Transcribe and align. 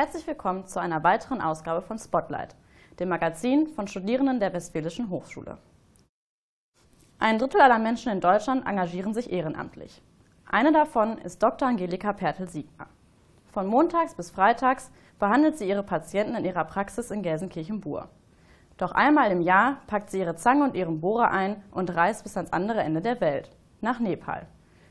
Herzlich 0.00 0.26
willkommen 0.26 0.66
zu 0.66 0.80
einer 0.80 1.04
weiteren 1.04 1.42
Ausgabe 1.42 1.82
von 1.82 1.98
Spotlight, 1.98 2.56
dem 2.98 3.10
Magazin 3.10 3.66
von 3.66 3.86
Studierenden 3.86 4.40
der 4.40 4.54
Westfälischen 4.54 5.10
Hochschule. 5.10 5.58
Ein 7.18 7.38
Drittel 7.38 7.60
aller 7.60 7.78
Menschen 7.78 8.10
in 8.10 8.22
Deutschland 8.22 8.66
engagieren 8.66 9.12
sich 9.12 9.30
ehrenamtlich. 9.30 10.00
Eine 10.46 10.72
davon 10.72 11.18
ist 11.18 11.42
Dr. 11.42 11.68
Angelika 11.68 12.14
Pertel-Siegmer. 12.14 12.86
Von 13.52 13.66
montags 13.66 14.14
bis 14.14 14.30
freitags 14.30 14.90
behandelt 15.18 15.58
sie 15.58 15.68
ihre 15.68 15.82
Patienten 15.82 16.34
in 16.34 16.46
ihrer 16.46 16.64
Praxis 16.64 17.10
in 17.10 17.22
Gelsenkirchen-Bur. 17.22 18.08
Doch 18.78 18.92
einmal 18.92 19.30
im 19.30 19.42
Jahr 19.42 19.82
packt 19.86 20.08
sie 20.10 20.20
ihre 20.20 20.34
Zange 20.34 20.64
und 20.64 20.76
ihren 20.76 21.02
Bohrer 21.02 21.30
ein 21.30 21.62
und 21.72 21.94
reist 21.94 22.22
bis 22.22 22.38
ans 22.38 22.54
andere 22.54 22.80
Ende 22.80 23.02
der 23.02 23.20
Welt, 23.20 23.50
nach 23.82 24.00
Nepal. 24.00 24.46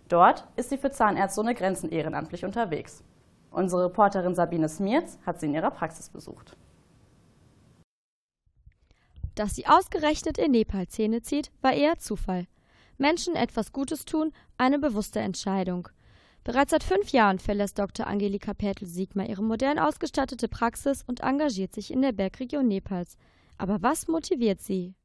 Dort 0.07 0.45
ist 0.55 0.69
sie 0.69 0.77
für 0.77 0.91
Zahnärzte 0.91 1.41
ohne 1.41 1.55
Grenzen 1.55 1.89
ehrenamtlich 1.89 2.45
unterwegs. 2.45 3.03
Unsere 3.51 3.85
Reporterin 3.85 4.35
Sabine 4.35 4.69
Smirz 4.69 5.17
hat 5.25 5.39
sie 5.39 5.47
in 5.47 5.53
ihrer 5.53 5.71
Praxis 5.71 6.09
besucht. 6.09 6.55
Dass 9.35 9.55
sie 9.55 9.67
ausgerechnet 9.67 10.37
in 10.37 10.51
Nepal 10.51 10.87
Zähne 10.87 11.21
zieht, 11.21 11.51
war 11.61 11.73
eher 11.73 11.97
Zufall. 11.97 12.45
Menschen 12.97 13.35
etwas 13.35 13.71
Gutes 13.71 14.05
tun, 14.05 14.33
eine 14.57 14.77
bewusste 14.79 15.19
Entscheidung. 15.19 15.87
Bereits 16.43 16.71
seit 16.71 16.83
fünf 16.83 17.09
Jahren 17.11 17.39
verlässt 17.39 17.79
Dr. 17.79 18.07
Angelika 18.07 18.53
Pertel-Siegmer 18.53 19.27
ihre 19.29 19.43
modern 19.43 19.79
ausgestattete 19.79 20.47
Praxis 20.47 21.03
und 21.03 21.21
engagiert 21.21 21.73
sich 21.73 21.91
in 21.91 22.01
der 22.01 22.11
Bergregion 22.11 22.67
Nepals. 22.67 23.17
Aber 23.57 23.81
was 23.81 24.07
motiviert 24.07 24.61
sie? 24.61 24.95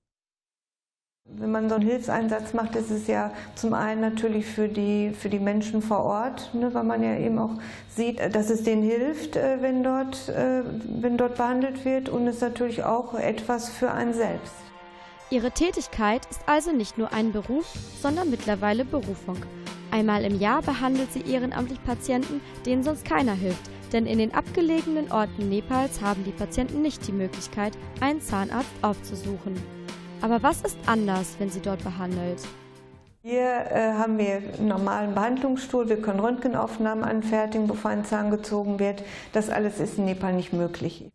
Wenn 1.36 1.50
man 1.50 1.69
so 1.69 1.75
einen 1.75 1.86
Hilfseinsatz 1.89 2.53
macht, 2.53 2.77
ist 2.77 2.91
es 2.91 3.06
ja 3.06 3.33
zum 3.55 3.75
einen 3.75 4.00
natürlich 4.00 4.47
für 4.47 4.69
die, 4.69 5.11
für 5.11 5.28
die 5.28 5.39
Menschen 5.39 5.83
vor 5.83 6.05
Ort, 6.05 6.55
ne, 6.55 6.72
weil 6.75 6.84
man 6.84 7.03
ja 7.03 7.17
eben 7.19 7.39
auch 7.39 7.55
sieht, 7.89 8.20
dass 8.34 8.50
es 8.50 8.62
denen 8.62 8.83
hilft, 8.83 9.34
äh, 9.34 9.61
wenn 9.61 9.83
dort, 9.83 10.28
äh, 10.28 10.62
wenn 11.00 11.17
dort 11.17 11.36
behandelt 11.36 11.84
wird 11.84 12.08
und 12.08 12.28
es 12.28 12.36
ist 12.36 12.42
natürlich 12.42 12.84
auch 12.84 13.14
etwas 13.14 13.69
für 13.69 13.91
einen 13.91 14.14
selbst. 14.14 14.55
Ihre 15.30 15.50
Tätigkeit 15.50 16.25
ist 16.30 16.41
also 16.47 16.72
nicht 16.72 16.98
nur 16.98 17.12
ein 17.12 17.33
Beruf, 17.33 17.67
sondern 18.00 18.30
mittlerweile 18.30 18.84
Berufung. 18.84 19.39
Einmal 19.91 20.25
im 20.25 20.39
Jahr 20.39 20.62
behandelt 20.62 21.12
sie 21.12 21.22
ehrenamtlich 21.22 21.83
Patienten, 21.84 22.41
denen 22.64 22.84
sonst 22.84 23.05
keiner 23.05 23.34
hilft, 23.34 23.70
denn 23.92 24.06
in 24.06 24.19
den 24.19 24.34
abgelegenen 24.34 25.11
Orten 25.11 25.48
Nepals 25.48 26.00
haben 26.00 26.22
die 26.25 26.33
Patienten 26.33 26.83
nicht 26.83 27.06
die 27.08 27.12
Möglichkeit, 27.12 27.72
einen 28.00 28.20
Zahnarzt 28.20 28.72
aufzusuchen. 28.83 29.84
Aber 30.25 30.42
was 30.42 30.62
ist 30.62 30.78
anders, 30.86 31.36
wenn 31.39 31.50
sie 31.50 31.61
dort 31.61 31.84
behandelt? 31.84 32.41
Hier 33.20 33.42
äh, 33.42 33.92
haben 33.92 34.17
wir 34.17 34.36
einen 34.36 34.69
normalen 34.69 35.14
Behandlungsstuhl, 35.14 35.91
wir 35.91 36.00
können 36.00 36.19
Röntgenaufnahmen 36.19 37.05
anfertigen, 37.05 37.67
bevor 37.67 37.91
ein 37.91 38.06
Zahn 38.06 38.30
gezogen 38.30 38.78
wird. 38.78 39.02
Das 39.34 39.50
alles 39.50 39.80
ist 39.80 39.98
in 39.98 40.06
Nepal 40.06 40.33
nicht 40.33 40.55
möglich. 40.55 41.11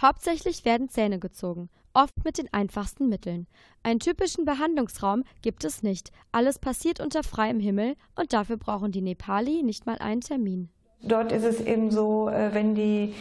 Hauptsächlich 0.00 0.64
werden 0.64 0.88
Zähne 0.88 1.18
gezogen, 1.18 1.68
oft 1.94 2.24
mit 2.24 2.38
den 2.38 2.46
einfachsten 2.52 3.08
Mitteln. 3.08 3.48
Einen 3.82 3.98
typischen 3.98 4.44
Behandlungsraum 4.44 5.24
gibt 5.42 5.64
es 5.64 5.82
nicht. 5.82 6.12
Alles 6.30 6.60
passiert 6.60 7.00
unter 7.00 7.24
freiem 7.24 7.58
Himmel 7.58 7.96
und 8.14 8.32
dafür 8.32 8.56
brauchen 8.56 8.92
die 8.92 9.02
Nepali 9.02 9.64
nicht 9.64 9.84
mal 9.84 9.98
einen 9.98 10.20
Termin. 10.20 10.68
Dort 11.02 11.32
ist 11.32 11.44
es 11.44 11.60
eben 11.60 11.90
so, 11.90 12.28
äh, 12.28 12.54
wenn 12.54 12.76
die 12.76 13.14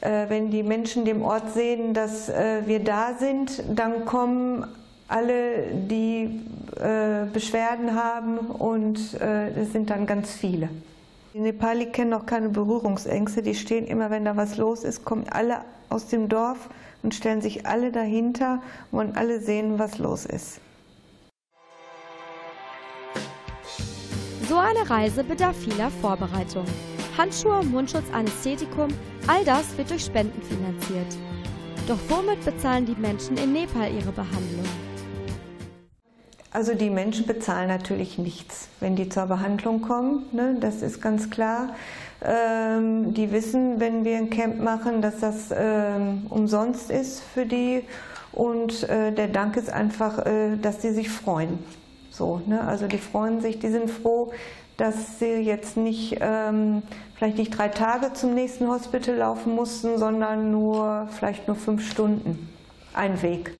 wenn 0.00 0.50
die 0.50 0.62
Menschen 0.62 1.04
dem 1.04 1.22
Ort 1.22 1.52
sehen, 1.54 1.94
dass 1.94 2.28
äh, 2.28 2.62
wir 2.66 2.80
da 2.80 3.14
sind, 3.18 3.62
dann 3.74 4.04
kommen 4.04 4.66
alle, 5.08 5.66
die 5.72 6.40
äh, 6.76 7.26
Beschwerden 7.32 7.94
haben 7.94 8.38
und 8.38 9.14
es 9.20 9.72
sind 9.72 9.90
dann 9.90 10.06
ganz 10.06 10.32
viele. 10.32 10.68
Die 11.34 11.40
Nepali 11.40 11.86
kennen 11.86 12.12
auch 12.14 12.26
keine 12.26 12.48
Berührungsängste, 12.48 13.42
die 13.42 13.54
stehen 13.54 13.86
immer, 13.86 14.10
wenn 14.10 14.24
da 14.24 14.36
was 14.36 14.56
los 14.56 14.84
ist, 14.84 15.04
kommen 15.04 15.26
alle 15.30 15.58
aus 15.88 16.06
dem 16.06 16.28
Dorf 16.28 16.68
und 17.02 17.14
stellen 17.14 17.40
sich 17.40 17.66
alle 17.66 17.92
dahinter 17.92 18.62
und 18.90 19.16
alle 19.16 19.40
sehen, 19.40 19.78
was 19.78 19.98
los 19.98 20.26
ist. 20.26 20.60
So 24.48 24.56
eine 24.56 24.88
Reise 24.88 25.24
bedarf 25.24 25.56
vieler 25.56 25.90
Vorbereitung. 25.90 26.64
Handschuhe, 27.18 27.64
Mundschutz, 27.64 28.04
Anästhetikum, 28.12 28.90
all 29.26 29.44
das 29.44 29.76
wird 29.76 29.90
durch 29.90 30.04
Spenden 30.04 30.40
finanziert. 30.40 31.18
Doch 31.88 31.98
womit 32.08 32.44
bezahlen 32.44 32.86
die 32.86 32.94
Menschen 32.94 33.36
in 33.38 33.52
Nepal 33.52 33.92
ihre 33.92 34.12
Behandlung? 34.12 34.64
Also 36.52 36.74
die 36.74 36.90
Menschen 36.90 37.26
bezahlen 37.26 37.66
natürlich 37.66 38.18
nichts, 38.18 38.68
wenn 38.78 38.94
die 38.94 39.08
zur 39.08 39.26
Behandlung 39.26 39.82
kommen. 39.82 40.26
Ne? 40.30 40.58
Das 40.60 40.80
ist 40.80 41.02
ganz 41.02 41.28
klar. 41.28 41.74
Ähm, 42.22 43.12
die 43.14 43.32
wissen, 43.32 43.80
wenn 43.80 44.04
wir 44.04 44.16
ein 44.16 44.30
Camp 44.30 44.60
machen, 44.60 45.02
dass 45.02 45.18
das 45.18 45.52
ähm, 45.52 46.26
umsonst 46.30 46.88
ist 46.88 47.20
für 47.34 47.46
die. 47.46 47.82
Und 48.30 48.88
äh, 48.88 49.10
der 49.10 49.26
Dank 49.26 49.56
ist 49.56 49.70
einfach, 49.70 50.24
äh, 50.24 50.56
dass 50.56 50.78
die 50.78 50.90
sich 50.90 51.10
freuen. 51.10 51.58
So, 52.12 52.42
ne? 52.46 52.60
Also 52.60 52.86
die 52.86 52.98
freuen 52.98 53.40
sich, 53.40 53.58
die 53.58 53.68
sind 53.70 53.90
froh, 53.90 54.32
dass 54.78 55.18
sie 55.18 55.40
jetzt 55.40 55.76
nicht, 55.76 56.18
ähm, 56.20 56.82
vielleicht 57.16 57.36
nicht 57.36 57.58
drei 57.58 57.68
Tage 57.68 58.12
zum 58.14 58.34
nächsten 58.34 58.68
Hospital 58.68 59.16
laufen 59.16 59.54
mussten, 59.54 59.98
sondern 59.98 60.50
nur 60.52 61.08
vielleicht 61.10 61.48
nur 61.48 61.56
fünf 61.56 61.90
Stunden. 61.90 62.48
Ein 62.94 63.20
Weg. 63.20 63.56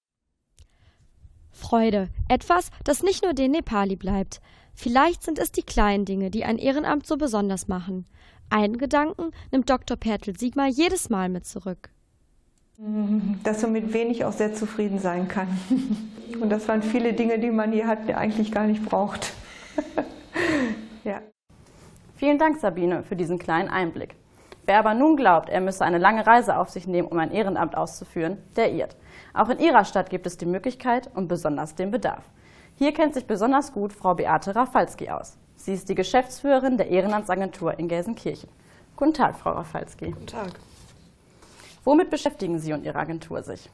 Freude. 1.50 2.08
Etwas, 2.28 2.70
das 2.84 3.02
nicht 3.02 3.24
nur 3.24 3.34
den 3.34 3.50
Nepali 3.50 3.96
bleibt. 3.96 4.40
Vielleicht 4.74 5.24
sind 5.24 5.40
es 5.40 5.50
die 5.50 5.64
kleinen 5.64 6.04
Dinge, 6.04 6.30
die 6.30 6.44
ein 6.44 6.56
Ehrenamt 6.56 7.04
so 7.04 7.16
besonders 7.16 7.66
machen. 7.66 8.06
Einen 8.48 8.78
Gedanken 8.78 9.32
nimmt 9.50 9.68
Dr. 9.68 9.96
Pertel 9.96 10.38
Siegmar 10.38 10.68
jedes 10.68 11.10
Mal 11.10 11.28
mit 11.28 11.46
zurück. 11.46 11.90
Dass 13.42 13.62
man 13.62 13.72
mit 13.72 13.92
wenig 13.92 14.24
auch 14.24 14.32
sehr 14.32 14.54
zufrieden 14.54 15.00
sein 15.00 15.26
kann. 15.26 15.48
Und 16.40 16.50
das 16.50 16.68
waren 16.68 16.84
viele 16.84 17.12
Dinge, 17.12 17.40
die 17.40 17.50
man 17.50 17.72
hier 17.72 17.88
hat, 17.88 18.06
die 18.06 18.14
eigentlich 18.14 18.52
gar 18.52 18.68
nicht 18.68 18.84
braucht. 18.84 19.32
Ja. 21.04 21.20
Vielen 22.16 22.38
Dank, 22.38 22.58
Sabine, 22.58 23.02
für 23.02 23.16
diesen 23.16 23.38
kleinen 23.38 23.68
Einblick. 23.68 24.16
Wer 24.66 24.80
aber 24.80 24.92
nun 24.92 25.16
glaubt, 25.16 25.48
er 25.48 25.60
müsse 25.60 25.84
eine 25.84 25.98
lange 25.98 26.26
Reise 26.26 26.58
auf 26.58 26.68
sich 26.68 26.86
nehmen, 26.86 27.08
um 27.08 27.18
ein 27.18 27.30
Ehrenamt 27.30 27.76
auszuführen, 27.76 28.38
der 28.56 28.72
irrt. 28.72 28.96
Auch 29.32 29.48
in 29.48 29.58
Ihrer 29.60 29.84
Stadt 29.84 30.10
gibt 30.10 30.26
es 30.26 30.36
die 30.36 30.46
Möglichkeit 30.46 31.10
und 31.14 31.28
besonders 31.28 31.74
den 31.74 31.90
Bedarf. 31.90 32.24
Hier 32.74 32.92
kennt 32.92 33.14
sich 33.14 33.26
besonders 33.26 33.72
gut 33.72 33.92
Frau 33.92 34.14
Beate 34.14 34.54
Rafalski 34.54 35.08
aus. 35.08 35.38
Sie 35.56 35.72
ist 35.72 35.88
die 35.88 35.94
Geschäftsführerin 35.94 36.76
der 36.76 36.88
Ehrenamtsagentur 36.88 37.78
in 37.78 37.88
Gelsenkirchen. 37.88 38.50
Guten 38.96 39.14
Tag, 39.14 39.36
Frau 39.36 39.52
Rafalski. 39.52 40.10
Guten 40.10 40.26
Tag. 40.26 40.50
Womit 41.84 42.10
beschäftigen 42.10 42.58
Sie 42.58 42.72
und 42.72 42.84
Ihre 42.84 42.98
Agentur 42.98 43.42
sich? 43.42 43.70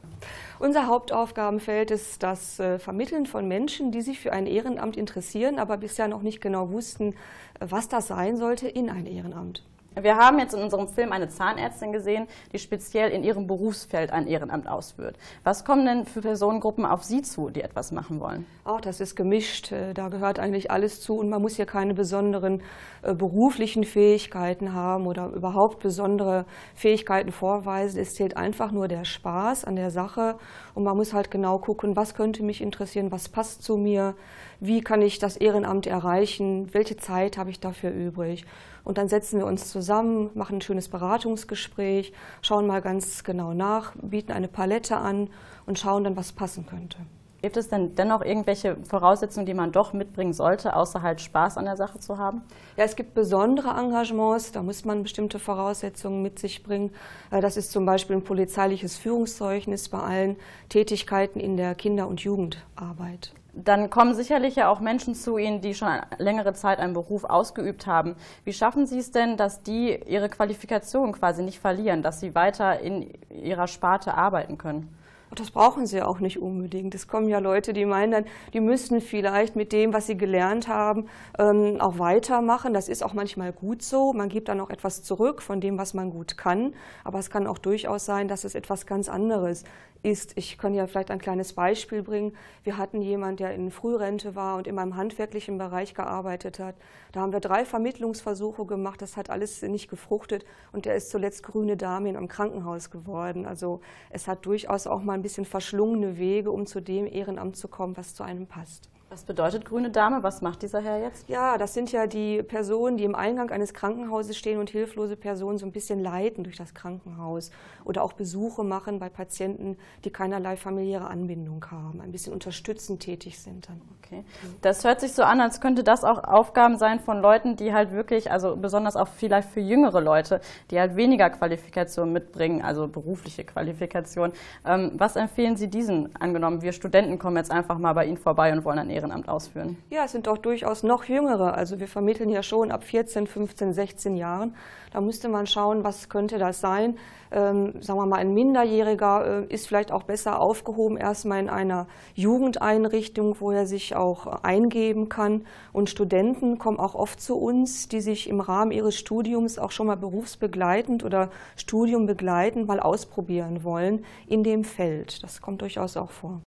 Unser 0.59 0.87
Hauptaufgabenfeld 0.87 1.91
ist 1.91 2.23
das 2.23 2.59
äh, 2.61 2.79
Vermitteln 2.79 3.27
von 3.27 3.49
Menschen, 3.49 3.91
die 3.91 4.03
sich 4.03 4.21
für 4.21 4.33
ein 4.33 4.47
Ehrenamt 4.47 4.97
interessieren, 4.97 5.59
aber 5.59 5.77
bisher 5.77 6.09
noch 6.09 6.23
nicht 6.23 6.41
genau 6.41 6.71
wussten, 6.71 7.15
was 7.61 7.89
das 7.89 8.09
sein 8.09 8.37
sollte 8.37 8.69
in 8.69 8.91
ein 8.91 9.07
Ehrenamt. 9.07 9.63
Wir 10.01 10.17
haben 10.17 10.41
jetzt 10.41 10.55
in 10.55 10.61
unserem 10.61 10.89
Film 10.89 11.13
eine 11.13 11.29
Zahnärztin 11.29 11.93
gesehen, 11.93 12.27
die 12.53 12.59
speziell 12.59 13.11
in 13.11 13.23
ihrem 13.23 13.47
Berufsfeld 13.47 14.11
ein 14.11 14.27
Ehrenamt 14.27 14.67
ausführt. 14.67 15.17
Was 15.45 15.65
kommen 15.65 15.87
denn 15.87 16.05
für 16.05 16.21
Personengruppen 16.21 16.85
auf 16.85 17.05
Sie 17.05 17.23
zu, 17.23 17.49
die 17.49 17.63
etwas 17.63 17.93
machen 17.93 18.19
wollen? 18.19 18.45
Auch 18.65 18.81
das 18.81 19.01
ist 19.01 19.15
gemischt. 19.15 19.71
Äh, 19.71 19.95
da 19.95 20.09
gehört 20.09 20.41
eigentlich 20.41 20.71
alles 20.71 21.01
zu 21.01 21.15
und 21.15 21.29
man 21.29 21.41
muss 21.41 21.55
hier 21.55 21.67
keine 21.67 21.95
besonderen 21.95 22.61
äh, 23.03 23.15
beruflichen 23.15 23.85
Fähigkeiten 23.85 24.73
haben 24.73 25.07
oder 25.07 25.29
überhaupt 25.29 25.79
besondere 25.79 26.45
Fähigkeiten 26.75 27.31
vorweisen. 27.31 28.01
Es 28.01 28.15
zählt 28.15 28.37
einfach 28.37 28.73
nur 28.73 28.89
der 28.89 29.05
Spaß 29.05 29.65
an 29.65 29.77
der 29.77 29.91
Sache 29.91 30.39
und 30.75 30.83
man 30.83 30.97
muss 30.97 31.15
halt 31.15 31.31
genau 31.31 31.59
gucken, 31.59 31.95
was 31.95 32.15
könnte 32.15 32.43
mich 32.43 32.61
interessieren, 32.61 33.13
was 33.13 33.29
passt 33.29 33.63
zu 33.63 33.77
mir, 33.77 34.17
wie 34.67 34.81
kann 34.81 35.03
ich 35.03 35.19
das 35.19 35.37
Ehrenamt 35.37 35.87
erreichen, 35.87 36.73
welche 36.73 36.97
Zeit 36.97 37.37
habe 37.37 37.51
ich 37.51 37.61
dafür 37.61 37.91
übrig. 37.91 38.47
Und 38.83 38.99
dann 38.99 39.09
setzen 39.09 39.39
wir 39.39 39.47
uns 39.47 39.71
zusammen, 39.71 40.31
machen 40.35 40.59
ein 40.59 40.61
schönes 40.63 40.89
Beratungsgespräch, 40.89 42.13
schauen 42.43 42.67
mal 42.67 42.81
ganz 42.81 43.25
genau 43.25 43.53
nach, 43.53 43.93
bieten 44.01 44.33
eine 44.33 44.49
Palette 44.49 44.97
an 44.97 45.29
und 45.67 45.79
schauen 45.79 46.05
dann, 46.05 46.17
was 46.17 46.33
passen 46.33 46.67
könnte. 46.67 46.99
Gibt 47.45 47.59
es 47.59 47.69
denn 47.69 47.95
dennoch 47.95 48.23
irgendwelche 48.23 48.79
Voraussetzungen, 48.89 49.45
die 49.45 49.53
man 49.53 49.71
doch 49.71 49.93
mitbringen 49.93 50.33
sollte, 50.33 50.75
außer 50.75 51.03
halt 51.03 51.21
Spaß 51.21 51.59
an 51.59 51.67
der 51.67 51.77
Sache 51.77 51.99
zu 51.99 52.17
haben? 52.17 52.41
Ja, 52.79 52.85
es 52.85 52.97
gibt 52.97 53.13
besondere 53.13 53.69
Engagements, 53.79 54.53
da 54.53 54.63
muss 54.63 54.87
man 54.87 55.03
bestimmte 55.03 55.39
Voraussetzungen 55.39 56.23
mit 56.23 56.39
sich 56.39 56.63
bringen. 56.63 56.91
Äh, 57.31 57.43
das 57.43 57.59
ist 57.59 57.71
zum 57.71 57.85
Beispiel 57.85 58.17
ein 58.17 58.25
polizeiliches 58.25 58.97
Führungszeugnis 58.97 59.91
bei 59.91 59.99
allen 59.99 60.37
Tätigkeiten 60.71 61.39
in 61.39 61.59
der 61.59 61.75
Kinder- 61.75 62.09
und 62.09 62.23
Jugendarbeit. 62.23 63.35
Dann 63.57 63.89
kommen 63.89 64.15
sicherlich 64.15 64.57
ja 64.57 64.69
auch 64.69 64.81
Menschen 64.81 65.15
zu 65.15 65.39
Ihnen, 65.39 65.61
die 65.61 65.75
schon 65.75 65.89
längere 66.19 66.55
Zeit 66.55 66.81
einen 66.81 66.93
Beruf 66.93 67.25
ausgeübt 67.25 67.87
haben. 67.87 68.17
Wie 68.45 68.53
schaffen 68.53 68.87
Sie 68.87 68.99
es 68.99 69.13
denn, 69.13 69.37
dass 69.37 69.63
die 69.63 69.95
ihre 70.07 70.29
Qualifikation 70.29 71.13
quasi 71.13 71.43
nicht 71.43 71.61
verlieren, 71.61 72.03
dass 72.03 72.19
sie 72.19 72.35
weiter 72.35 72.81
in 72.81 73.13
ihrer 73.31 73.69
Sparte 73.69 74.15
arbeiten 74.15 74.59
können? 74.59 74.95
Das 75.35 75.51
brauchen 75.51 75.87
sie 75.87 76.03
auch 76.03 76.21
nicht 76.21 76.41
unbedingt. 76.41 76.95
Es 76.95 77.09
kommen 77.09 77.29
ja 77.29 77.39
Leute, 77.39 77.73
die 77.73 77.85
meinen 77.85 78.13
dann, 78.13 78.25
die 78.53 78.61
müssten 78.61 79.01
vielleicht 79.01 79.57
mit 79.57 79.73
dem, 79.73 79.93
was 79.93 80.07
sie 80.07 80.17
gelernt 80.17 80.69
haben, 80.69 81.07
ähm, 81.39 81.81
auch 81.81 81.99
weitermachen. 81.99 82.75
Das 82.75 82.89
ist 82.89 83.03
auch 83.03 83.13
manchmal 83.15 83.53
gut 83.53 83.83
so. 83.83 84.13
Man 84.13 84.29
gibt 84.29 84.49
dann 84.49 84.61
auch 84.61 84.71
etwas 84.71 85.03
zurück 85.03 85.43
von 85.43 85.61
dem, 85.61 85.79
was 85.79 85.95
man 85.95 86.11
gut 86.11 86.37
kann. 86.37 86.75
Aber 87.03 87.19
es 87.19 87.31
kann 87.31 87.47
auch 87.47 87.59
durchaus 87.59 88.05
sein, 88.05 88.29
dass 88.29 88.45
es 88.45 88.55
etwas 88.55 88.87
ganz 88.87 89.09
anderes 89.09 89.65
ist. 90.05 90.37
Ich 90.37 90.59
kann 90.59 90.75
ja 90.75 90.87
vielleicht 90.87 91.11
ein 91.11 91.19
kleines 91.19 91.55
Beispiel 91.55 92.03
bringen. 92.03 92.37
Wir 92.63 92.77
hatten 92.77 93.01
jemanden, 93.01 93.39
der 93.39 93.55
in 93.55 93.71
Frührente 93.71 94.35
war 94.35 94.57
und 94.57 94.67
in 94.67 94.75
meinem 94.75 94.97
handwerklichen 94.97 95.59
Bereich 95.59 95.95
gearbeitet 95.95 96.59
hat. 96.59 96.77
Da 97.13 97.21
haben 97.21 97.33
wir 97.33 97.41
drei 97.41 97.65
Vermittlungsversuche 97.65 98.67
gemacht. 98.67 99.01
Das 99.01 99.17
hat 99.17 99.31
alles 99.31 99.63
nicht 99.63 99.89
gefruchtet 99.89 100.45
und 100.73 100.85
der 100.85 100.95
ist 100.95 101.11
zuletzt 101.11 101.43
grüne 101.43 101.77
Dame 101.77 102.11
in 102.11 102.17
einem 102.17 102.29
Krankenhaus 102.29 102.91
geworden. 102.91 103.47
Also 103.47 103.81
es 104.11 104.29
hat 104.29 104.45
durchaus 104.45 104.87
auch 104.87 105.03
mal 105.03 105.15
ein 105.15 105.23
bisschen 105.25 105.45
verschlungene 105.45 106.19
Wege, 106.19 106.53
um 106.53 106.67
zu 106.67 106.81
dem 106.81 107.07
Ehrenamt 107.07 107.57
zu 107.57 107.67
kommen, 107.67 107.97
was 107.97 108.15
zu 108.15 108.23
einem 108.23 108.47
passt. 108.47 108.89
Was 109.15 109.23
bedeutet 109.23 109.65
grüne 109.65 109.91
Dame? 109.91 110.25
Was 110.25 110.43
macht 110.43 110.63
dieser 110.63 110.81
Herr 110.81 110.99
jetzt? 110.99 111.29
Ja, 111.29 111.57
das 111.57 111.73
sind 111.73 111.93
ja 111.93 112.09
die 112.09 112.43
Personen, 112.43 112.97
die 112.97 113.05
im 113.05 113.15
Eingang 113.15 113.53
eines 113.53 113.73
Krankenhauses 113.73 114.37
stehen 114.37 114.59
und 114.59 114.71
hilflose 114.71 115.15
Personen 115.15 115.57
so 115.57 115.65
ein 115.67 115.71
bisschen 115.71 116.03
leiten 116.03 116.43
durch 116.43 116.57
das 116.57 116.75
Krankenhaus 116.75 117.53
oder 117.85 118.03
auch 118.03 118.15
Besuche 118.15 118.65
machen 118.65 118.99
bei 118.99 119.09
Patienten, 119.09 119.77
die 120.05 120.11
keinerlei 120.11 120.57
familiäre 120.57 121.07
Anbindung 121.07 121.65
haben, 121.71 122.01
ein 122.01 122.11
bisschen 122.11 122.33
unterstützend 122.33 123.03
tätig 123.03 123.39
sind 123.39 123.69
dann. 123.69 123.81
Okay. 124.03 124.25
Das 124.63 124.83
hört 124.83 125.01
sich 125.01 125.13
so 125.13 125.23
an, 125.23 125.41
als 125.41 125.61
könnte 125.61 125.85
das 125.85 126.03
auch 126.03 126.25
Aufgaben 126.25 126.77
sein 126.77 126.99
von 126.99 127.23
Leuten, 127.23 127.55
die 127.55 127.73
halt 127.73 127.93
wirklich, 127.93 128.33
also 128.33 128.57
besonders 128.57 128.97
auch 128.97 129.07
vielleicht 129.07 129.49
für 129.49 129.61
jüngere 129.61 130.01
Leute, 130.01 130.41
die 130.73 130.81
halt 130.81 130.97
weniger 130.97 131.31
Qualifikation 131.31 132.13
mitbringen, 132.13 132.63
also 132.63 132.89
berufliche 132.89 133.45
Qualifikation. 133.45 134.33
Ähm, 134.67 134.91
was 134.95 135.15
empfehlen 135.15 135.57
Sie 135.57 135.69
diesen? 135.69 136.17
Angenommen, 136.21 136.63
wir 136.63 136.73
Studenten 136.73 137.21
kommen 137.21 137.37
jetzt 137.37 137.53
einfach 137.53 137.79
mal 137.79 137.93
bei 137.93 138.07
Ihnen 138.07 138.19
vorbei 138.19 138.53
und 138.53 138.65
wollen 138.65 138.81
ein 138.81 138.91
Ehrenamt 138.91 139.04
Ehrenamt 139.05 139.29
ausführen? 139.29 139.77
Ja, 139.91 140.05
es 140.05 140.13
sind 140.13 140.27
doch 140.27 140.39
durchaus 140.39 140.83
noch 140.83 141.05
jüngere. 141.05 141.55
Also 141.55 141.79
wir 141.79 141.89
vermitteln 141.89 142.31
ja 142.31 142.43
schon 142.43 142.71
ab 142.71 142.85
14, 142.85 143.27
15, 143.27 143.73
16 143.75 144.17
Jahren. 144.17 144.55
Da 144.93 145.01
müsste 145.01 145.29
man 145.29 145.47
schauen, 145.47 145.85
was 145.85 146.09
könnte 146.09 146.39
das 146.39 146.61
sein. 146.61 146.97
Ähm, 147.31 147.83
sagen 147.83 147.99
wir 147.99 148.07
mal, 148.07 148.17
ein 148.17 148.33
Minderjähriger 148.33 149.45
äh, 149.51 149.53
ist 149.53 149.67
vielleicht 149.67 149.93
auch 149.93 150.05
besser 150.05 150.41
aufgehoben 150.41 150.97
erstmal 150.97 151.41
in 151.41 151.51
einer 151.51 151.87
Jugendeinrichtung, 152.15 153.37
wo 153.41 153.51
er 153.51 153.67
sich 153.67 153.95
auch 153.95 154.27
eingeben 154.43 155.09
kann. 155.09 155.45
Und 155.73 155.91
Studenten 155.91 156.59
kommen 156.59 156.79
auch 156.79 156.95
oft 156.95 157.21
zu 157.21 157.37
uns, 157.37 157.89
die 157.89 158.01
sich 158.01 158.29
im 158.29 158.41
Rahmen 158.41 158.71
ihres 158.71 158.97
Studiums 158.97 159.59
auch 159.59 159.71
schon 159.71 159.89
mal 159.89 159.97
berufsbegleitend 159.97 161.05
oder 161.05 161.31
studiumbegleitend 161.57 162.67
mal 162.67 162.81
ausprobieren 162.81 163.65
wollen 163.65 164.05
in 164.27 164.45
dem 164.45 164.65
Feld. 164.65 165.23
Das 165.23 165.43
kommt 165.43 165.61
durchaus 165.61 165.97
auch 165.97 166.11
vor. 166.11 166.41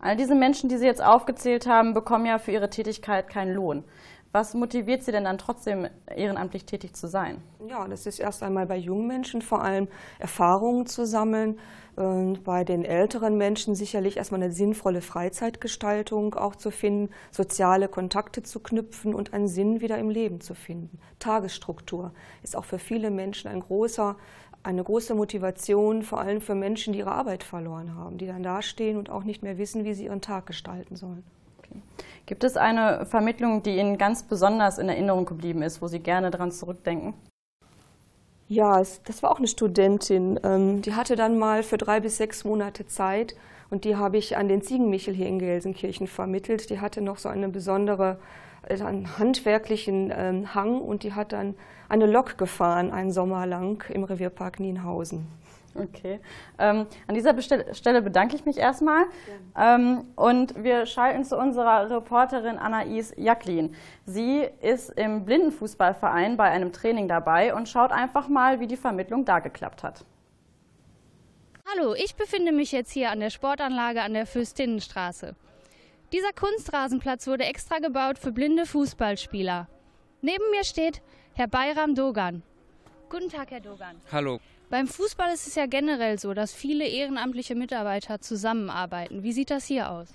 All 0.00 0.16
diese 0.16 0.34
Menschen, 0.34 0.70
die 0.70 0.78
Sie 0.78 0.86
jetzt 0.86 1.02
aufgezählt 1.02 1.66
haben, 1.66 1.92
bekommen 1.92 2.24
ja 2.24 2.38
für 2.38 2.52
ihre 2.52 2.70
Tätigkeit 2.70 3.28
keinen 3.28 3.54
Lohn. 3.54 3.84
Was 4.32 4.54
motiviert 4.54 5.02
Sie 5.02 5.12
denn 5.12 5.24
dann 5.24 5.38
trotzdem, 5.38 5.88
ehrenamtlich 6.06 6.64
tätig 6.64 6.94
zu 6.94 7.08
sein? 7.08 7.42
Ja, 7.66 7.86
das 7.88 8.06
ist 8.06 8.20
erst 8.20 8.42
einmal 8.42 8.64
bei 8.66 8.76
jungen 8.76 9.08
Menschen 9.08 9.42
vor 9.42 9.62
allem 9.62 9.88
Erfahrungen 10.20 10.86
zu 10.86 11.04
sammeln. 11.04 11.58
Und 11.96 12.44
bei 12.44 12.64
den 12.64 12.84
älteren 12.84 13.36
Menschen 13.36 13.74
sicherlich 13.74 14.16
erstmal 14.16 14.42
eine 14.42 14.52
sinnvolle 14.52 15.02
Freizeitgestaltung 15.02 16.34
auch 16.34 16.56
zu 16.56 16.70
finden, 16.70 17.12
soziale 17.30 17.88
Kontakte 17.88 18.42
zu 18.42 18.60
knüpfen 18.60 19.14
und 19.14 19.34
einen 19.34 19.48
Sinn 19.48 19.80
wieder 19.80 19.98
im 19.98 20.08
Leben 20.08 20.40
zu 20.40 20.54
finden. 20.54 20.98
Tagesstruktur 21.18 22.12
ist 22.42 22.56
auch 22.56 22.64
für 22.64 22.78
viele 22.78 23.10
Menschen 23.10 23.50
ein 23.50 23.60
großer 23.60 24.16
eine 24.62 24.82
große 24.84 25.14
Motivation, 25.14 26.02
vor 26.02 26.20
allem 26.20 26.40
für 26.40 26.54
Menschen, 26.54 26.92
die 26.92 27.00
ihre 27.00 27.12
Arbeit 27.12 27.42
verloren 27.42 27.94
haben, 27.94 28.18
die 28.18 28.26
dann 28.26 28.42
dastehen 28.42 28.96
und 28.96 29.10
auch 29.10 29.24
nicht 29.24 29.42
mehr 29.42 29.58
wissen, 29.58 29.84
wie 29.84 29.94
sie 29.94 30.04
ihren 30.04 30.20
Tag 30.20 30.46
gestalten 30.46 30.96
sollen. 30.96 31.24
Okay. 31.58 31.80
Gibt 32.26 32.44
es 32.44 32.56
eine 32.56 33.06
Vermittlung, 33.06 33.62
die 33.62 33.76
Ihnen 33.76 33.98
ganz 33.98 34.22
besonders 34.22 34.78
in 34.78 34.88
Erinnerung 34.88 35.24
geblieben 35.24 35.62
ist, 35.62 35.82
wo 35.82 35.88
Sie 35.88 35.98
gerne 35.98 36.30
daran 36.30 36.52
zurückdenken? 36.52 37.14
Ja, 38.50 38.82
das 39.04 39.22
war 39.22 39.30
auch 39.30 39.38
eine 39.38 39.46
Studentin. 39.46 40.40
Ähm, 40.42 40.82
die 40.82 40.94
hatte 40.94 41.14
dann 41.14 41.38
mal 41.38 41.62
für 41.62 41.78
drei 41.78 42.00
bis 42.00 42.16
sechs 42.16 42.42
Monate 42.42 42.84
Zeit 42.84 43.36
und 43.70 43.84
die 43.84 43.94
habe 43.94 44.18
ich 44.18 44.36
an 44.36 44.48
den 44.48 44.60
Ziegenmichel 44.60 45.14
hier 45.14 45.28
in 45.28 45.38
Gelsenkirchen 45.38 46.08
vermittelt. 46.08 46.68
Die 46.68 46.80
hatte 46.80 47.00
noch 47.00 47.18
so 47.18 47.28
eine 47.28 47.48
besondere 47.48 48.18
äh, 48.66 48.82
einen 48.82 49.18
handwerklichen 49.18 50.12
ähm, 50.12 50.52
Hang 50.52 50.80
und 50.80 51.04
die 51.04 51.12
hat 51.12 51.32
dann 51.32 51.54
eine 51.88 52.06
Lok 52.06 52.38
gefahren, 52.38 52.90
einen 52.90 53.12
Sommer 53.12 53.46
lang 53.46 53.84
im 53.88 54.02
Revierpark 54.02 54.58
Nienhausen. 54.58 55.28
Okay. 55.74 56.20
Ähm, 56.58 56.86
an 57.06 57.14
dieser 57.14 57.40
Stelle 57.40 58.02
bedanke 58.02 58.34
ich 58.34 58.44
mich 58.44 58.58
erstmal. 58.58 59.04
Ähm, 59.56 60.04
und 60.16 60.62
wir 60.62 60.86
schalten 60.86 61.24
zu 61.24 61.36
unserer 61.36 61.88
Reporterin 61.88 62.58
Anais 62.58 63.12
Jacklin. 63.16 63.74
Sie 64.04 64.46
ist 64.60 64.90
im 64.90 65.24
Blindenfußballverein 65.24 66.36
bei 66.36 66.50
einem 66.50 66.72
Training 66.72 67.06
dabei 67.06 67.54
und 67.54 67.68
schaut 67.68 67.92
einfach 67.92 68.28
mal, 68.28 68.60
wie 68.60 68.66
die 68.66 68.76
Vermittlung 68.76 69.24
da 69.24 69.38
geklappt 69.38 69.82
hat. 69.82 70.04
Hallo, 71.72 71.94
ich 71.94 72.16
befinde 72.16 72.50
mich 72.50 72.72
jetzt 72.72 72.90
hier 72.90 73.10
an 73.10 73.20
der 73.20 73.30
Sportanlage 73.30 74.02
an 74.02 74.12
der 74.12 74.26
Fürstinnenstraße. 74.26 75.36
Dieser 76.12 76.32
Kunstrasenplatz 76.32 77.28
wurde 77.28 77.44
extra 77.44 77.78
gebaut 77.78 78.18
für 78.18 78.32
blinde 78.32 78.66
Fußballspieler. 78.66 79.68
Neben 80.20 80.50
mir 80.50 80.64
steht 80.64 81.00
Herr 81.34 81.46
Bayram 81.46 81.94
Dogan. 81.94 82.42
Guten 83.08 83.28
Tag, 83.28 83.52
Herr 83.52 83.60
Dogan. 83.60 84.00
Hallo. 84.10 84.40
Beim 84.70 84.86
Fußball 84.86 85.34
ist 85.34 85.48
es 85.48 85.56
ja 85.56 85.66
generell 85.66 86.16
so, 86.16 86.32
dass 86.32 86.54
viele 86.54 86.86
ehrenamtliche 86.86 87.56
Mitarbeiter 87.56 88.20
zusammenarbeiten. 88.20 89.24
Wie 89.24 89.32
sieht 89.32 89.50
das 89.50 89.66
hier 89.66 89.90
aus? 89.90 90.12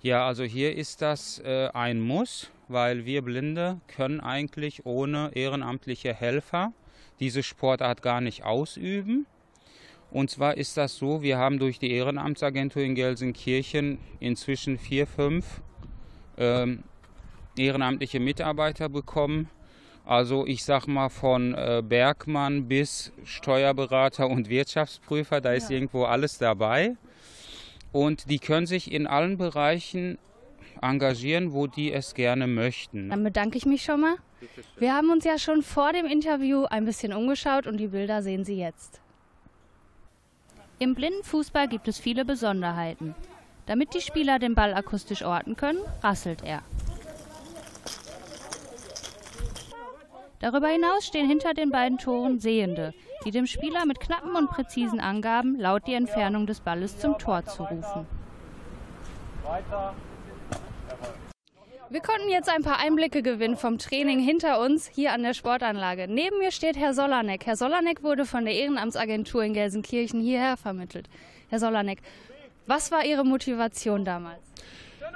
Ja, 0.00 0.26
also 0.26 0.44
hier 0.44 0.74
ist 0.74 1.02
das 1.02 1.40
äh, 1.40 1.68
ein 1.74 2.00
Muss, 2.00 2.50
weil 2.68 3.04
wir 3.04 3.20
Blinde 3.20 3.82
können 3.86 4.20
eigentlich 4.20 4.86
ohne 4.86 5.32
ehrenamtliche 5.34 6.14
Helfer 6.14 6.72
diese 7.20 7.42
Sportart 7.42 8.00
gar 8.00 8.22
nicht 8.22 8.44
ausüben. 8.44 9.26
Und 10.10 10.30
zwar 10.30 10.56
ist 10.56 10.78
das 10.78 10.96
so, 10.96 11.20
wir 11.20 11.36
haben 11.36 11.58
durch 11.58 11.78
die 11.78 11.92
Ehrenamtsagentur 11.92 12.80
in 12.80 12.94
Gelsenkirchen 12.94 13.98
inzwischen 14.20 14.78
vier, 14.78 15.06
fünf 15.06 15.60
ähm, 16.38 16.82
ehrenamtliche 17.58 18.20
Mitarbeiter 18.20 18.88
bekommen. 18.88 19.50
Also 20.08 20.46
ich 20.46 20.64
sag 20.64 20.86
mal 20.86 21.10
von 21.10 21.52
äh, 21.52 21.82
Bergmann 21.86 22.66
bis 22.66 23.12
Steuerberater 23.24 24.26
und 24.26 24.48
Wirtschaftsprüfer, 24.48 25.42
da 25.42 25.52
ist 25.52 25.68
ja. 25.68 25.76
irgendwo 25.76 26.04
alles 26.04 26.38
dabei. 26.38 26.96
Und 27.92 28.30
die 28.30 28.38
können 28.38 28.66
sich 28.66 28.90
in 28.90 29.06
allen 29.06 29.36
Bereichen 29.36 30.16
engagieren, 30.80 31.52
wo 31.52 31.66
die 31.66 31.92
es 31.92 32.14
gerne 32.14 32.46
möchten. 32.46 33.10
Dann 33.10 33.22
bedanke 33.22 33.58
ich 33.58 33.66
mich 33.66 33.82
schon 33.82 34.00
mal. 34.00 34.14
Wir 34.78 34.94
haben 34.94 35.10
uns 35.10 35.24
ja 35.24 35.38
schon 35.38 35.62
vor 35.62 35.92
dem 35.92 36.06
Interview 36.06 36.64
ein 36.64 36.86
bisschen 36.86 37.12
umgeschaut 37.12 37.66
und 37.66 37.76
die 37.76 37.88
Bilder 37.88 38.22
sehen 38.22 38.46
Sie 38.46 38.56
jetzt. 38.56 39.02
Im 40.78 40.94
Blindenfußball 40.94 41.68
gibt 41.68 41.86
es 41.86 41.98
viele 41.98 42.24
Besonderheiten. 42.24 43.14
Damit 43.66 43.92
die 43.92 44.00
Spieler 44.00 44.38
den 44.38 44.54
Ball 44.54 44.72
akustisch 44.72 45.22
orten 45.22 45.54
können, 45.54 45.80
rasselt 46.02 46.42
er. 46.44 46.62
Darüber 50.40 50.68
hinaus 50.68 51.04
stehen 51.04 51.28
hinter 51.28 51.52
den 51.52 51.70
beiden 51.70 51.98
Toren 51.98 52.38
Sehende, 52.38 52.94
die 53.24 53.32
dem 53.32 53.46
Spieler 53.46 53.86
mit 53.86 53.98
knappen 53.98 54.36
und 54.36 54.50
präzisen 54.50 55.00
Angaben 55.00 55.58
laut 55.58 55.86
die 55.86 55.94
Entfernung 55.94 56.46
des 56.46 56.60
Balles 56.60 56.98
zum 56.98 57.18
Tor 57.18 57.44
zurufen. 57.44 58.06
Wir 61.90 62.00
konnten 62.00 62.28
jetzt 62.28 62.50
ein 62.50 62.62
paar 62.62 62.78
Einblicke 62.78 63.22
gewinnen 63.22 63.56
vom 63.56 63.78
Training 63.78 64.20
hinter 64.20 64.60
uns 64.60 64.86
hier 64.86 65.12
an 65.12 65.22
der 65.22 65.32
Sportanlage. 65.32 66.06
Neben 66.06 66.38
mir 66.38 66.52
steht 66.52 66.76
Herr 66.76 66.92
Solanek. 66.92 67.46
Herr 67.46 67.56
Solanek 67.56 68.02
wurde 68.02 68.26
von 68.26 68.44
der 68.44 68.54
Ehrenamtsagentur 68.54 69.42
in 69.42 69.54
Gelsenkirchen 69.54 70.20
hierher 70.20 70.58
vermittelt. 70.58 71.08
Herr 71.48 71.58
Solanek, 71.58 72.00
was 72.66 72.92
war 72.92 73.06
Ihre 73.06 73.24
Motivation 73.24 74.04
damals? 74.04 74.42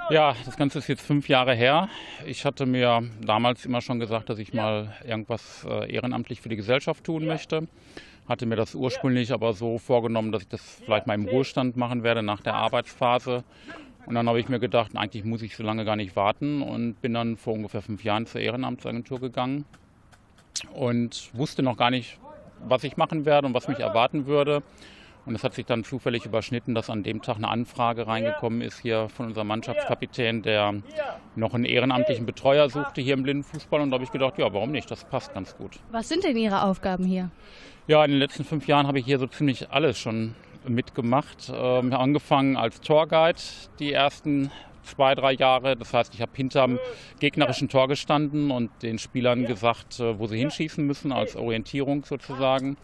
Ja, 0.09 0.35
das 0.45 0.57
Ganze 0.57 0.79
ist 0.79 0.87
jetzt 0.87 1.05
fünf 1.05 1.29
Jahre 1.29 1.55
her. 1.55 1.87
Ich 2.25 2.45
hatte 2.45 2.65
mir 2.65 3.03
damals 3.21 3.65
immer 3.65 3.79
schon 3.79 3.99
gesagt, 3.99 4.29
dass 4.29 4.37
ich 4.37 4.53
mal 4.53 4.93
irgendwas 5.07 5.65
äh, 5.67 5.91
ehrenamtlich 5.91 6.41
für 6.41 6.49
die 6.49 6.57
Gesellschaft 6.57 7.05
tun 7.05 7.25
möchte. 7.25 7.67
Hatte 8.27 8.45
mir 8.45 8.57
das 8.57 8.75
ursprünglich 8.75 9.31
aber 9.31 9.53
so 9.53 9.77
vorgenommen, 9.77 10.33
dass 10.33 10.41
ich 10.41 10.49
das 10.49 10.81
vielleicht 10.83 11.07
mal 11.07 11.13
im 11.13 11.25
Ruhestand 11.25 11.77
machen 11.77 12.03
werde 12.03 12.21
nach 12.21 12.41
der 12.41 12.53
Arbeitsphase. 12.53 13.45
Und 14.05 14.15
dann 14.15 14.27
habe 14.27 14.41
ich 14.41 14.49
mir 14.49 14.59
gedacht, 14.59 14.91
eigentlich 14.95 15.23
muss 15.23 15.41
ich 15.41 15.55
so 15.55 15.63
lange 15.63 15.85
gar 15.85 15.95
nicht 15.95 16.17
warten 16.17 16.61
und 16.61 17.01
bin 17.01 17.13
dann 17.13 17.37
vor 17.37 17.53
ungefähr 17.53 17.81
fünf 17.81 18.03
Jahren 18.03 18.25
zur 18.25 18.41
Ehrenamtsagentur 18.41 19.21
gegangen 19.21 19.63
und 20.73 21.29
wusste 21.33 21.63
noch 21.63 21.77
gar 21.77 21.91
nicht, 21.91 22.19
was 22.65 22.83
ich 22.83 22.97
machen 22.97 23.23
werde 23.25 23.47
und 23.47 23.53
was 23.53 23.69
mich 23.69 23.79
erwarten 23.79 24.25
würde. 24.25 24.63
Und 25.25 25.35
es 25.35 25.43
hat 25.43 25.53
sich 25.53 25.65
dann 25.65 25.83
zufällig 25.83 26.25
überschnitten, 26.25 26.75
dass 26.75 26.89
an 26.89 27.03
dem 27.03 27.21
Tag 27.21 27.37
eine 27.37 27.47
Anfrage 27.47 28.07
reingekommen 28.07 28.61
ist 28.61 28.79
hier 28.79 29.07
von 29.09 29.27
unserem 29.27 29.47
Mannschaftskapitän, 29.47 30.41
der 30.41 30.75
noch 31.35 31.53
einen 31.53 31.65
ehrenamtlichen 31.65 32.25
Betreuer 32.25 32.69
suchte 32.69 33.01
hier 33.01 33.13
im 33.13 33.23
Blindenfußball. 33.23 33.79
Und 33.79 33.91
da 33.91 33.95
habe 33.95 34.03
ich 34.03 34.11
gedacht, 34.11 34.37
ja, 34.37 34.53
warum 34.53 34.71
nicht? 34.71 34.91
Das 34.91 35.05
passt 35.05 35.33
ganz 35.33 35.55
gut. 35.55 35.79
Was 35.91 36.09
sind 36.09 36.23
denn 36.23 36.35
Ihre 36.35 36.63
Aufgaben 36.63 37.05
hier? 37.05 37.29
Ja, 37.87 38.03
in 38.03 38.11
den 38.11 38.19
letzten 38.19 38.43
fünf 38.43 38.67
Jahren 38.67 38.87
habe 38.87 38.99
ich 38.99 39.05
hier 39.05 39.19
so 39.19 39.27
ziemlich 39.27 39.69
alles 39.69 39.97
schon 39.97 40.35
mitgemacht. 40.67 41.51
Ähm, 41.53 41.93
angefangen 41.93 42.57
als 42.57 42.81
Torguide 42.81 43.39
die 43.79 43.93
ersten 43.93 44.51
zwei, 44.83 45.15
drei 45.15 45.33
Jahre. 45.33 45.75
Das 45.75 45.93
heißt, 45.93 46.13
ich 46.13 46.21
habe 46.21 46.31
hinterm 46.35 46.79
gegnerischen 47.19 47.69
Tor 47.69 47.87
gestanden 47.87 48.51
und 48.51 48.69
den 48.81 48.99
Spielern 48.99 49.45
gesagt, 49.45 49.99
äh, 49.99 50.19
wo 50.19 50.27
sie 50.27 50.37
hinschießen 50.37 50.85
müssen, 50.85 51.11
als 51.11 51.35
Orientierung 51.35 52.03
sozusagen. 52.05 52.77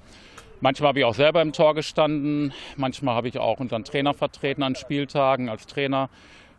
Manchmal 0.61 0.89
habe 0.89 0.99
ich 0.99 1.05
auch 1.05 1.15
selber 1.15 1.41
im 1.41 1.53
Tor 1.53 1.73
gestanden, 1.73 2.53
manchmal 2.75 3.15
habe 3.15 3.29
ich 3.29 3.37
auch 3.37 3.61
unseren 3.61 3.85
Trainer 3.85 4.13
vertreten 4.13 4.61
an 4.61 4.75
Spieltagen 4.75 5.47
als 5.47 5.67
Trainer 5.67 6.09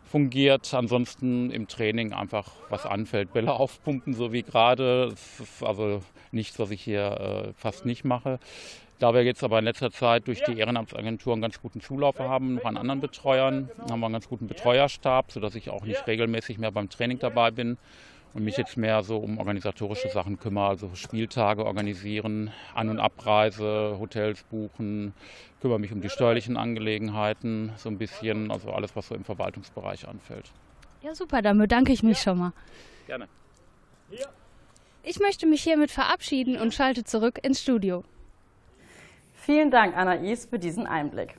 fungiert. 0.03 0.73
Ansonsten 0.73 1.51
im 1.51 1.67
Training 1.67 2.11
einfach 2.11 2.47
was 2.69 2.87
anfällt, 2.87 3.31
Bälle 3.31 3.53
aufpumpen, 3.59 4.15
so 4.15 4.33
wie 4.33 4.41
gerade. 4.41 5.09
Das 5.09 5.39
ist 5.39 5.63
also 5.63 6.01
nichts, 6.31 6.57
was 6.57 6.71
ich 6.71 6.81
hier 6.81 7.51
äh, 7.51 7.53
fast 7.53 7.85
nicht 7.85 8.03
mache. 8.03 8.39
Da 8.97 9.13
wir 9.13 9.23
jetzt 9.23 9.43
aber 9.43 9.59
in 9.59 9.65
letzter 9.65 9.91
Zeit 9.91 10.27
durch 10.27 10.43
die 10.43 10.57
Ehrenamtsagentur 10.57 11.33
einen 11.33 11.41
ganz 11.43 11.61
guten 11.61 11.81
Zulauf 11.81 12.17
haben, 12.19 12.55
noch 12.55 12.65
an 12.65 12.77
anderen 12.77 13.01
Betreuern, 13.01 13.69
haben 13.89 13.99
wir 13.99 14.07
einen 14.07 14.13
ganz 14.13 14.27
guten 14.27 14.47
Betreuerstab, 14.47 15.31
sodass 15.31 15.53
ich 15.53 15.69
auch 15.69 15.85
nicht 15.85 16.05
regelmäßig 16.07 16.57
mehr 16.57 16.71
beim 16.71 16.89
Training 16.89 17.19
dabei 17.19 17.51
bin 17.51 17.77
und 18.33 18.43
mich 18.43 18.57
jetzt 18.57 18.77
mehr 18.77 19.03
so 19.03 19.17
um 19.17 19.37
organisatorische 19.37 20.09
Sachen 20.09 20.39
kümmere, 20.39 20.67
also 20.67 20.91
Spieltage 20.95 21.65
organisieren, 21.65 22.51
An- 22.73 22.89
und 22.89 22.99
Abreise, 22.99 23.97
Hotels 23.99 24.43
buchen, 24.43 25.13
kümmere 25.61 25.79
mich 25.79 25.91
um 25.91 26.01
die 26.01 26.09
steuerlichen 26.09 26.57
Angelegenheiten, 26.57 27.73
so 27.77 27.89
ein 27.89 27.97
bisschen, 27.97 28.51
also 28.51 28.71
alles, 28.71 28.95
was 28.95 29.07
so 29.07 29.15
im 29.15 29.23
Verwaltungsbereich 29.23 30.07
anfällt. 30.07 30.51
Ja, 31.01 31.15
super, 31.15 31.41
dann 31.41 31.57
bedanke 31.57 31.91
ich 31.91 32.03
mich 32.03 32.19
schon 32.19 32.37
mal. 32.37 32.53
Gerne. 33.07 33.27
Ich 35.03 35.19
möchte 35.19 35.47
mich 35.47 35.63
hiermit 35.63 35.89
verabschieden 35.89 36.57
und 36.57 36.73
schalte 36.73 37.03
zurück 37.03 37.39
ins 37.43 37.61
Studio. 37.61 38.03
Vielen 39.33 39.71
Dank, 39.71 39.97
Anais, 39.97 40.45
für 40.45 40.59
diesen 40.59 40.85
Einblick. 40.85 41.35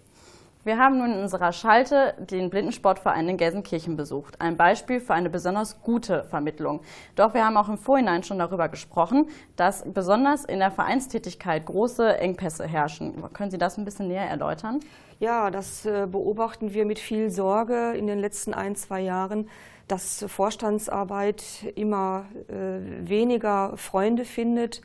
Wir 0.65 0.79
haben 0.79 0.99
nun 0.99 1.13
in 1.13 1.21
unserer 1.21 1.53
Schalte 1.53 2.15
den 2.19 2.49
Blindensportverein 2.49 3.29
in 3.29 3.37
Gelsenkirchen 3.37 3.97
besucht. 3.97 4.41
Ein 4.41 4.57
Beispiel 4.57 5.01
für 5.01 5.13
eine 5.13 5.29
besonders 5.29 5.83
gute 5.83 6.23
Vermittlung. 6.23 6.83
Doch 7.17 7.35
wir 7.35 7.45
haben 7.45 7.57
auch 7.57 7.69
im 7.69 7.79
Vorhinein 7.79 8.23
schon 8.23 8.39
darüber 8.39 8.69
gesprochen, 8.69 9.27
dass 9.57 9.83
besonders 9.93 10.45
in 10.45 10.61
der 10.61 10.71
Vereinstätigkeit 10.71 11.67
große 11.67 12.17
Engpässe 12.17 12.65
herrschen. 12.65 13.25
Können 13.33 13.51
Sie 13.51 13.59
das 13.59 13.77
ein 13.77 13.85
bisschen 13.85 14.07
näher 14.07 14.29
erläutern? 14.29 14.79
Ja, 15.19 15.51
das 15.51 15.85
äh, 15.85 16.07
beobachten 16.09 16.73
wir 16.73 16.85
mit 16.85 17.01
viel 17.01 17.31
Sorge 17.31 17.95
in 17.97 18.07
den 18.07 18.21
letzten 18.21 18.55
ein, 18.55 18.77
zwei 18.77 19.01
Jahren, 19.01 19.49
dass 19.89 20.25
Vorstandsarbeit 20.29 21.43
immer 21.75 22.27
äh, 22.49 23.09
weniger 23.09 23.77
Freunde 23.77 24.25
findet 24.25 24.81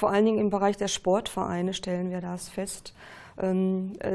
vor 0.00 0.10
allen 0.10 0.24
Dingen 0.24 0.38
im 0.38 0.48
Bereich 0.48 0.78
der 0.78 0.88
Sportvereine 0.88 1.74
stellen 1.74 2.10
wir 2.10 2.22
das 2.22 2.48
fest, 2.48 2.94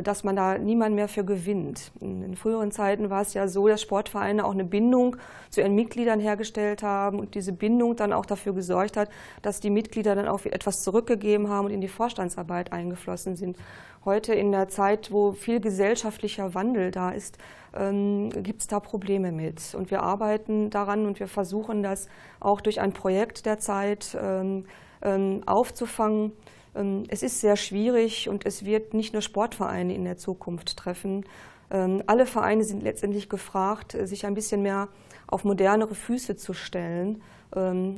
dass 0.04 0.24
man 0.24 0.36
da 0.36 0.58
niemand 0.60 0.94
mehr 0.94 1.08
für 1.08 1.26
gewinnt. 1.26 1.92
In 2.00 2.36
früheren 2.36 2.72
Zeiten 2.72 3.10
war 3.10 3.22
es 3.22 3.34
ja 3.34 3.48
so, 3.48 3.68
dass 3.68 3.82
Sportvereine 3.82 4.46
auch 4.46 4.52
eine 4.52 4.66
Bindung 4.66 5.18
zu 5.50 5.62
ihren 5.62 5.74
Mitgliedern 5.74 6.20
hergestellt 6.20 6.84
haben 6.84 7.20
und 7.20 7.34
diese 7.34 7.52
Bindung 7.52 7.96
dann 7.96 8.14
auch 8.14 8.28
dafür 8.28 8.54
gesorgt 8.54 8.98
hat, 8.98 9.10
dass 9.42 9.60
die 9.60 9.72
Mitglieder 9.72 10.14
dann 10.14 10.28
auch 10.28 10.46
etwas 10.46 10.84
zurückgegeben 10.84 11.50
haben 11.50 11.66
und 11.66 11.72
in 11.72 11.82
die 11.82 11.88
Vorstandsarbeit 11.88 12.72
eingeflossen 12.72 13.36
sind. 13.36 13.58
Heute 14.06 14.36
in 14.36 14.52
der 14.52 14.68
Zeit, 14.68 15.12
wo 15.12 15.32
viel 15.32 15.60
gesellschaftlicher 15.60 16.54
Wandel 16.54 16.92
da 16.92 17.10
ist, 17.10 17.40
ähm, 17.76 18.30
gibt 18.44 18.62
es 18.62 18.68
da 18.68 18.80
Probleme 18.80 19.32
mit. 19.32 19.74
Und 19.74 19.90
wir 19.90 20.04
arbeiten 20.04 20.70
daran 20.70 21.08
und 21.08 21.20
wir 21.20 21.28
versuchen 21.28 21.82
das 21.82 22.08
auch 22.40 22.62
durch 22.62 22.80
ein 22.80 22.94
Projekt 22.94 23.48
der 23.48 23.58
Zeit 23.58 24.16
ähm, 24.22 24.66
ähm, 25.02 25.42
aufzufangen. 25.48 26.34
Ähm, 26.76 27.04
es 27.08 27.24
ist 27.24 27.42
sehr 27.42 27.56
schwierig 27.56 28.30
und 28.30 28.46
es 28.46 28.66
wird 28.66 28.94
nicht 28.94 29.14
nur 29.14 29.22
Sportvereine 29.22 29.94
in 29.94 30.04
der 30.04 30.18
Zukunft 30.18 30.78
treffen. 30.78 31.26
Ähm, 31.72 32.04
alle 32.08 32.26
Vereine 32.26 32.64
sind 32.64 32.84
letztendlich 32.84 33.30
gefragt, 33.30 33.96
äh, 33.96 34.06
sich 34.08 34.26
ein 34.26 34.34
bisschen 34.34 34.62
mehr 34.62 34.90
auf 35.28 35.44
modernere 35.44 35.96
Füße 35.96 36.36
zu 36.36 36.54
stellen 36.54 37.22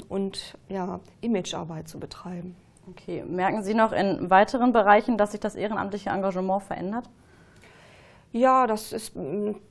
und 0.07 0.55
ja, 0.69 1.00
Imagearbeit 1.22 1.88
zu 1.88 2.00
betreiben. 2.00 2.55
Okay. 2.91 3.24
Merken 3.27 3.63
Sie 3.63 3.74
noch 3.74 3.91
in 3.91 4.29
weiteren 4.29 4.72
Bereichen, 4.72 5.17
dass 5.17 5.31
sich 5.31 5.39
das 5.39 5.55
ehrenamtliche 5.55 6.12
Engagement 6.12 6.62
verändert? 6.63 7.10
Ja, 8.34 8.67
das 8.67 8.91
ist, 8.91 9.13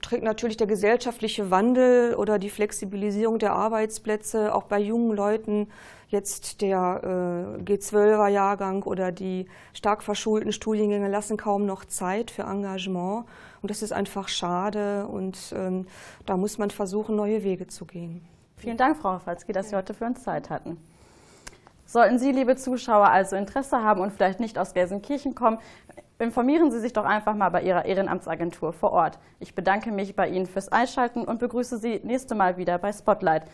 trägt 0.02 0.25
natürlich 0.25 0.56
der 0.56 0.66
gesellschaftliche 0.66 1.50
Wandel 1.50 2.14
oder 2.14 2.38
die 2.38 2.50
Flexibilisierung 2.50 3.38
der 3.38 3.52
Arbeitsplätze 3.52 4.54
auch 4.54 4.64
bei 4.64 4.78
jungen 4.78 5.14
Leuten 5.14 5.68
Jetzt 6.08 6.60
der 6.60 7.56
äh, 7.58 7.62
G12er 7.62 8.28
Jahrgang 8.28 8.84
oder 8.84 9.10
die 9.10 9.46
stark 9.72 10.04
verschulten 10.04 10.52
Studiengänge 10.52 11.08
lassen 11.08 11.36
kaum 11.36 11.66
noch 11.66 11.84
Zeit 11.84 12.30
für 12.30 12.42
Engagement. 12.42 13.25
Und 13.60 13.70
das 13.70 13.82
ist 13.82 13.92
einfach 13.92 14.28
schade 14.28 15.08
und 15.08 15.52
ähm, 15.56 15.86
da 16.25 16.36
muss 16.36 16.58
man 16.58 16.70
versuchen, 16.70 17.16
neue 17.16 17.42
Wege 17.42 17.66
zu 17.66 17.84
gehen. 17.86 18.25
Vielen 18.56 18.76
Dank, 18.76 18.98
Frau 18.98 19.18
Falski, 19.18 19.52
dass 19.52 19.70
Sie 19.70 19.76
heute 19.76 19.94
für 19.94 20.04
uns 20.04 20.22
Zeit 20.22 20.48
hatten. 20.48 20.76
Sollten 21.86 22.20
Sie, 22.20 22.30
liebe 22.30 22.54
Zuschauer, 22.54 23.08
also 23.08 23.34
Interesse 23.34 23.82
haben 23.82 24.00
und 24.00 24.12
vielleicht 24.12 24.38
nicht 24.38 24.58
aus 24.58 24.75
Gelsenkirchen 24.75 25.34
kommen, 25.34 25.58
informieren 26.18 26.70
Sie 26.70 26.80
sich 26.80 26.92
doch 26.92 27.04
einfach 27.04 27.35
mal 27.35 27.50
bei 27.50 27.62
Ihrer 27.62 27.85
Ehrenamtsagentur 27.85 28.73
vor 28.73 28.92
Ort. 28.92 29.18
Ich 29.38 29.54
bedanke 29.54 29.90
mich 29.92 30.16
bei 30.16 30.28
Ihnen 30.28 30.46
fürs 30.46 30.70
Einschalten 30.70 31.25
und 31.25 31.38
begrüße 31.38 31.78
Sie 31.78 32.00
nächste 32.02 32.35
Mal 32.35 32.56
wieder 32.56 32.78
bei 32.78 32.92
Spotlight, 32.92 33.44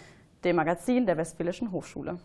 dem 0.44 0.56
Magazin 0.56 1.06
der 1.06 1.16
Westfälischen 1.16 1.72
Hochschule. 1.72 2.18